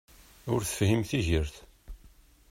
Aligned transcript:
Ur 0.53 0.59
tefhim 0.63 1.01
tigert! 1.09 1.55